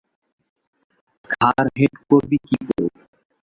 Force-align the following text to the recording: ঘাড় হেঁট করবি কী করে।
ঘাড় 1.29 1.67
হেঁট 1.77 1.95
করবি 2.09 2.37
কী 2.47 2.57
করে। 2.67 2.87